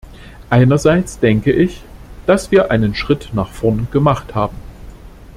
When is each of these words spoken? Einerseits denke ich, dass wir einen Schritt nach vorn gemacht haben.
Einerseits 0.49 1.19
denke 1.19 1.51
ich, 1.51 1.83
dass 2.25 2.49
wir 2.49 2.71
einen 2.71 2.95
Schritt 2.95 3.33
nach 3.35 3.49
vorn 3.51 3.87
gemacht 3.91 4.33
haben. 4.33 4.55